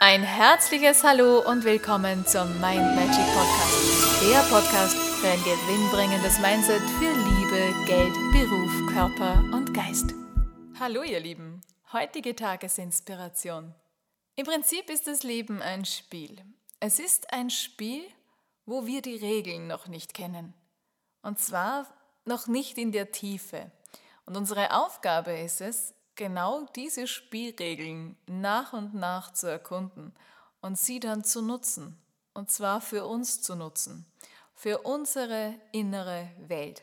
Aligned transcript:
Ein 0.00 0.22
herzliches 0.22 1.02
Hallo 1.02 1.40
und 1.40 1.64
willkommen 1.64 2.24
zum 2.24 2.48
Mind 2.60 2.94
Magic 2.94 3.26
Podcast. 3.34 4.22
Der 4.22 4.40
Podcast 4.48 4.96
für 4.96 5.26
ein 5.26 5.42
gewinnbringendes 5.42 6.38
Mindset 6.38 6.82
für 7.00 7.10
Liebe, 7.10 7.74
Geld, 7.84 8.14
Beruf, 8.30 8.92
Körper 8.92 9.42
und 9.52 9.74
Geist. 9.74 10.14
Hallo 10.78 11.02
ihr 11.02 11.18
Lieben, 11.18 11.62
heutige 11.92 12.36
Tagesinspiration. 12.36 13.74
Im 14.36 14.46
Prinzip 14.46 14.88
ist 14.88 15.08
das 15.08 15.24
Leben 15.24 15.60
ein 15.62 15.84
Spiel. 15.84 16.44
Es 16.78 17.00
ist 17.00 17.32
ein 17.32 17.50
Spiel, 17.50 18.04
wo 18.66 18.86
wir 18.86 19.02
die 19.02 19.16
Regeln 19.16 19.66
noch 19.66 19.88
nicht 19.88 20.14
kennen. 20.14 20.54
Und 21.22 21.40
zwar 21.40 21.88
noch 22.24 22.46
nicht 22.46 22.78
in 22.78 22.92
der 22.92 23.10
Tiefe. 23.10 23.72
Und 24.26 24.36
unsere 24.36 24.76
Aufgabe 24.76 25.32
ist 25.32 25.60
es, 25.60 25.92
genau 26.18 26.66
diese 26.76 27.06
Spielregeln 27.06 28.18
nach 28.26 28.74
und 28.74 28.92
nach 28.92 29.32
zu 29.32 29.46
erkunden 29.46 30.12
und 30.60 30.76
sie 30.76 31.00
dann 31.00 31.24
zu 31.24 31.40
nutzen. 31.40 31.96
Und 32.34 32.50
zwar 32.50 32.82
für 32.82 33.06
uns 33.06 33.40
zu 33.40 33.56
nutzen, 33.56 34.04
für 34.54 34.80
unsere 34.80 35.54
innere 35.72 36.30
Welt. 36.46 36.82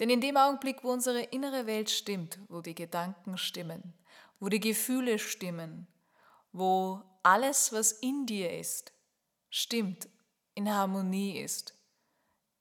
Denn 0.00 0.10
in 0.10 0.20
dem 0.20 0.36
Augenblick, 0.36 0.82
wo 0.82 0.90
unsere 0.90 1.22
innere 1.22 1.66
Welt 1.66 1.88
stimmt, 1.88 2.38
wo 2.48 2.60
die 2.60 2.74
Gedanken 2.74 3.38
stimmen, 3.38 3.94
wo 4.40 4.48
die 4.48 4.60
Gefühle 4.60 5.18
stimmen, 5.18 5.86
wo 6.52 7.00
alles, 7.22 7.72
was 7.72 7.92
in 7.92 8.26
dir 8.26 8.58
ist, 8.58 8.92
stimmt, 9.48 10.08
in 10.54 10.68
Harmonie 10.74 11.38
ist, 11.38 11.74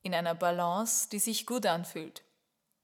in 0.03 0.13
einer 0.13 0.35
Balance, 0.35 1.09
die 1.09 1.19
sich 1.19 1.45
gut 1.45 1.65
anfühlt, 1.65 2.23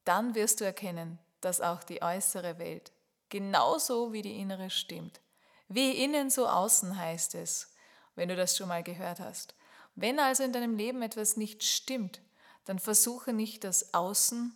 dann 0.03 0.35
wirst 0.35 0.61
du 0.61 0.65
erkennen, 0.65 1.19
dass 1.41 1.61
auch 1.61 1.83
die 1.83 2.01
äußere 2.01 2.57
Welt 2.57 2.91
genauso 3.29 4.13
wie 4.13 4.21
die 4.21 4.39
innere 4.39 4.69
stimmt. 4.69 5.21
Wie 5.67 6.03
innen, 6.03 6.29
so 6.29 6.47
außen 6.47 6.97
heißt 6.97 7.35
es, 7.35 7.73
wenn 8.15 8.29
du 8.29 8.35
das 8.35 8.55
schon 8.55 8.69
mal 8.69 8.83
gehört 8.83 9.19
hast. 9.19 9.55
Wenn 9.95 10.19
also 10.19 10.43
in 10.43 10.53
deinem 10.53 10.77
Leben 10.77 11.01
etwas 11.01 11.37
nicht 11.37 11.63
stimmt, 11.63 12.21
dann 12.65 12.79
versuche 12.79 13.33
nicht 13.33 13.63
das 13.63 13.93
Außen 13.93 14.55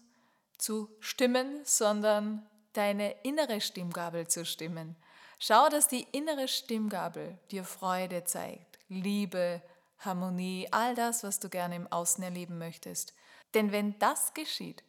zu 0.58 0.90
stimmen, 1.00 1.62
sondern 1.64 2.48
deine 2.74 3.12
innere 3.24 3.60
Stimmgabel 3.62 4.28
zu 4.28 4.46
stimmen. 4.46 4.96
Schau, 5.40 5.70
dass 5.70 5.88
die 5.88 6.06
innere 6.12 6.48
Stimmgabel 6.48 7.40
dir 7.50 7.64
Freude 7.64 8.24
zeigt, 8.24 8.78
Liebe, 8.88 9.62
Harmonie, 9.98 10.68
all 10.72 10.96
das, 10.96 11.24
was 11.24 11.40
du 11.40 11.50
gerne 11.50 11.76
im 11.76 11.92
Außen 11.92 12.24
erleben 12.24 12.58
möchtest. 12.58 13.14
Denn 13.54 13.72
wenn 13.72 13.98
das 14.00 14.34
geschieht, 14.34 14.84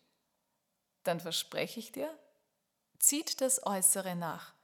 dann 1.05 1.21
verspreche 1.21 1.81
ich 1.81 1.93
dir, 1.93 2.17
zieht 3.03 3.41
das 3.41 3.67
Äußere 3.67 4.17
nach. 4.17 4.55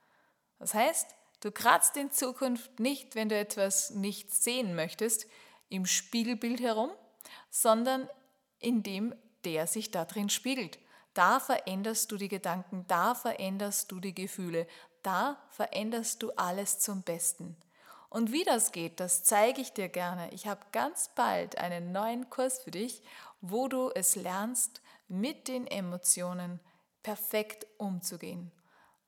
Das 0.58 0.72
heißt, 0.72 1.14
du 1.40 1.52
kratzt 1.52 1.96
in 1.96 2.10
Zukunft 2.12 2.80
nicht, 2.80 3.14
wenn 3.14 3.28
du 3.28 3.36
etwas 3.36 3.90
nicht 3.90 4.32
sehen 4.32 4.74
möchtest, 4.74 5.26
im 5.68 5.84
Spiegelbild 5.84 6.60
herum, 6.60 6.90
sondern 7.50 8.08
indem 8.58 9.14
der 9.44 9.66
sich 9.66 9.90
da 9.90 10.04
drin 10.04 10.30
spiegelt. 10.30 10.78
Da 11.14 11.40
veränderst 11.40 12.10
du 12.10 12.16
die 12.16 12.28
Gedanken, 12.28 12.84
da 12.88 13.14
veränderst 13.14 13.90
du 13.90 14.00
die 14.00 14.14
Gefühle, 14.14 14.66
da 15.02 15.36
veränderst 15.50 16.22
du 16.22 16.30
alles 16.32 16.78
zum 16.78 17.02
Besten. 17.02 17.56
Und 18.08 18.32
wie 18.32 18.44
das 18.44 18.72
geht, 18.72 19.00
das 19.00 19.24
zeige 19.24 19.60
ich 19.60 19.72
dir 19.72 19.88
gerne. 19.88 20.32
Ich 20.32 20.46
habe 20.46 20.64
ganz 20.72 21.10
bald 21.14 21.58
einen 21.58 21.92
neuen 21.92 22.30
Kurs 22.30 22.60
für 22.60 22.70
dich, 22.70 23.02
wo 23.40 23.68
du 23.68 23.90
es 23.94 24.16
lernst, 24.16 24.80
mit 25.08 25.48
den 25.48 25.66
Emotionen 25.66 26.60
perfekt 27.08 27.66
umzugehen. 27.78 28.52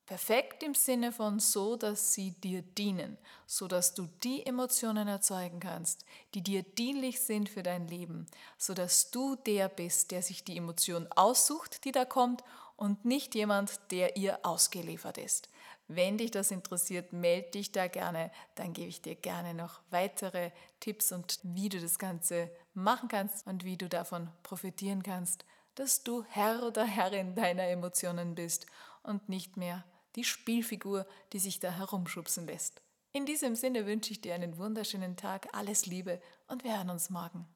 Perfekt 0.06 0.62
im 0.62 0.73
Sinne 0.73 1.12
von 1.12 1.39
so, 1.39 1.77
dass 1.77 2.15
sie 2.15 2.31
dir 2.31 2.62
dienen, 2.62 3.19
so 3.47 3.69
dass 3.69 3.92
du 3.92 4.09
die 4.25 4.47
Emotionen 4.47 5.07
erzeugen 5.07 5.61
kannst, 5.61 6.07
die 6.33 6.41
dir 6.41 6.62
dienlich 6.62 7.20
sind 7.20 7.51
für 7.51 7.62
dein 7.62 7.89
Leben, 7.89 8.27
so 8.57 8.73
dass 8.73 9.11
du 9.11 9.37
der 9.37 9.69
bist, 9.69 10.12
der 10.12 10.23
sich 10.23 10.45
die 10.45 10.57
Emotion 10.57 11.08
aussucht, 11.14 11.85
die 11.85 11.92
da 11.92 12.07
kommt 12.07 12.42
und 12.77 13.05
nicht 13.05 13.35
jemand, 13.35 13.79
der 13.91 14.17
ihr 14.17 14.39
ausgeliefert 14.47 15.19
ist. 15.19 15.51
Wenn 15.86 16.17
dich 16.17 16.30
das 16.30 16.51
interessiert, 16.51 17.13
melde 17.13 17.51
dich 17.51 17.70
da 17.70 17.86
gerne, 17.86 18.30
dann 18.55 18.73
gebe 18.73 18.89
ich 18.89 19.03
dir 19.03 19.14
gerne 19.14 19.53
noch 19.53 19.83
weitere 19.91 20.53
Tipps 20.80 21.13
und 21.13 21.39
wie 21.42 21.69
du 21.69 21.79
das 21.79 21.98
Ganze 21.98 22.51
machen 22.73 23.11
kannst 23.11 23.47
und 23.47 23.64
wie 23.64 23.77
du 23.77 23.91
davon 23.91 24.30
profitieren 24.42 25.03
kannst 25.03 25.45
dass 25.80 26.02
du 26.02 26.24
Herr 26.29 26.63
oder 26.63 26.85
Herrin 26.85 27.35
deiner 27.35 27.67
Emotionen 27.68 28.35
bist 28.35 28.67
und 29.02 29.30
nicht 29.30 29.57
mehr 29.57 29.83
die 30.14 30.24
Spielfigur, 30.24 31.07
die 31.33 31.39
sich 31.39 31.58
da 31.58 31.70
herumschubsen 31.70 32.46
lässt. 32.46 32.83
In 33.13 33.24
diesem 33.24 33.57
Sinne 33.57 33.86
wünsche 33.86 34.13
ich 34.13 34.20
dir 34.20 34.35
einen 34.35 34.58
wunderschönen 34.58 35.17
Tag, 35.17 35.48
alles 35.52 35.86
Liebe 35.86 36.20
und 36.48 36.64
wir 36.64 36.77
hören 36.77 36.91
uns 36.91 37.08
morgen. 37.08 37.46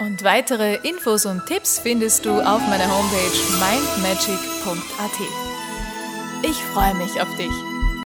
Und 0.00 0.24
weitere 0.24 0.74
Infos 0.88 1.26
und 1.26 1.46
Tipps 1.46 1.78
findest 1.78 2.24
du 2.24 2.40
auf 2.40 2.60
meiner 2.66 2.90
Homepage 2.90 3.38
mindmagic.at. 3.60 5.20
Ich 6.42 6.56
freue 6.56 6.94
mich 6.96 7.20
auf 7.20 7.36
dich. 7.36 7.75